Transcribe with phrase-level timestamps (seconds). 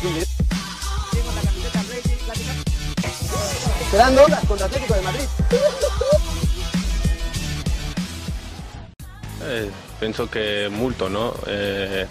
[0.00, 0.24] Quindi...
[3.88, 5.28] Sperando ora contra Atlético de Madrid.
[9.42, 10.68] Eh, penso che
[11.08, 11.34] no?
[11.44, 12.06] Eh,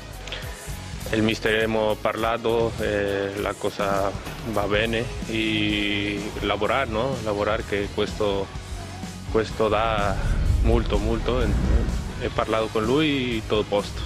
[1.12, 4.12] il mister abbiamo parlato, eh, la cosa
[4.52, 7.16] va bene e lavorare, no?
[7.24, 8.46] Lavorare che questo,
[9.32, 10.16] questo dà
[10.62, 11.38] molto, molto.
[11.38, 14.02] Ho parlato con lui e tutto posto.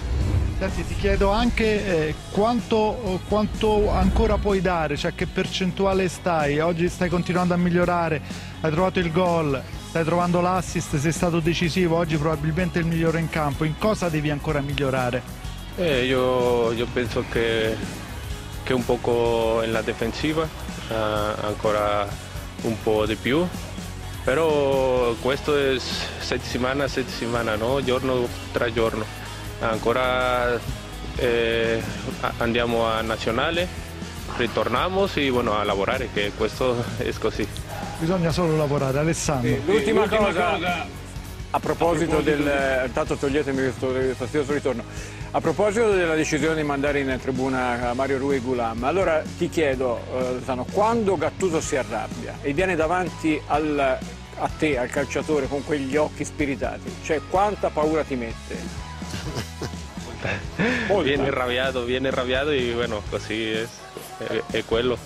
[0.57, 6.59] Senti, ti chiedo anche eh, quanto, quanto, ancora puoi dare, cioè che percentuale stai?
[6.59, 8.21] Oggi stai continuando a migliorare,
[8.61, 13.29] hai trovato il gol, stai trovando l'assist, sei stato decisivo, oggi probabilmente il migliore in
[13.29, 13.65] campo.
[13.65, 15.21] In cosa devi ancora migliorare?
[15.75, 17.75] Eh, io, io, penso che,
[18.64, 20.47] che un poco nella difensiva,
[20.87, 22.07] eh, ancora
[22.61, 23.45] un po' di più,
[24.23, 25.78] però questo è
[26.20, 27.83] settimana settimana, no?
[27.83, 29.22] giorno tra giorno.
[29.63, 30.59] Ancora
[31.15, 31.81] eh,
[32.38, 33.67] andiamo a nazionale,
[34.36, 37.47] ritorniamo e bueno, a lavorare, che questo è così.
[37.97, 39.50] Bisogna solo lavorare, Alessandro.
[39.50, 40.86] Sì, l'ultima cosa, cosa,
[41.52, 42.83] a proposito, del...
[42.86, 44.83] Intanto toglietemi questo fastidioso ritorno.
[45.31, 50.00] A proposito della decisione di mandare in tribuna Mario Rui Gulam, allora ti chiedo,
[50.45, 55.95] eh, quando Gattuso si arrabbia e viene davanti al, a te, al calciatore, con quegli
[55.95, 58.81] occhi spiritati, cioè quanta paura ti mette?
[61.02, 63.68] Viene arrabbiato, viene arrabbiato e bueno, così è,
[64.18, 64.98] è, è quello.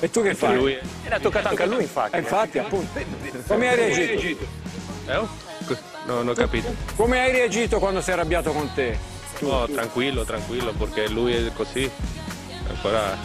[0.00, 0.56] E tu che fai?
[0.56, 0.78] Lui...
[1.04, 2.16] Era toccato anche a lui infatti.
[2.16, 3.00] Eh, infatti, appunto.
[3.46, 4.46] Come hai reagito?
[5.06, 5.46] Eh?
[6.06, 6.74] No, non ho capito.
[6.94, 8.96] Come hai reagito quando sei arrabbiato con te?
[9.40, 11.90] No, tranquillo, tranquillo, perché lui è così.
[12.68, 13.16] Ancora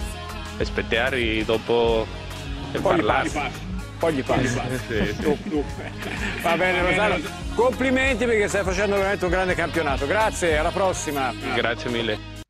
[0.58, 2.06] aspettare e dopo
[2.72, 3.30] Poi parlare.
[4.00, 4.48] Poi gli passi.
[4.88, 5.64] sì, sì.
[6.42, 10.06] Va bene Rosario, complimenti perché stai facendo veramente un grande campionato.
[10.06, 11.34] Grazie, alla prossima.
[11.56, 12.43] Grazie mille.